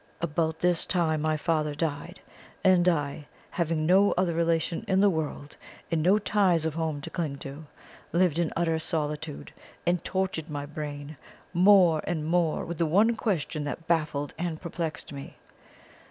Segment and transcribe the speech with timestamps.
[0.19, 2.21] About this time my father died,
[2.63, 5.55] and I, having no other relation in the world,
[5.91, 7.67] and no ties of home to cling to,
[8.11, 9.53] lived in utter solitude,
[9.85, 11.17] and tortured my brain
[11.53, 15.37] more and more with the one question that baffled and perplexed me.